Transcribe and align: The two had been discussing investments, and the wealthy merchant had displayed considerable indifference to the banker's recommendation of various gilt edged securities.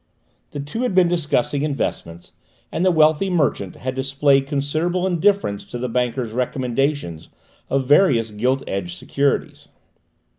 The 0.49 0.59
two 0.59 0.81
had 0.81 0.95
been 0.95 1.07
discussing 1.07 1.61
investments, 1.61 2.31
and 2.71 2.83
the 2.83 2.89
wealthy 2.89 3.29
merchant 3.29 3.75
had 3.75 3.93
displayed 3.93 4.47
considerable 4.47 5.05
indifference 5.05 5.63
to 5.65 5.77
the 5.77 5.87
banker's 5.87 6.31
recommendation 6.31 7.21
of 7.69 7.85
various 7.85 8.31
gilt 8.31 8.63
edged 8.65 8.97
securities. 8.97 9.67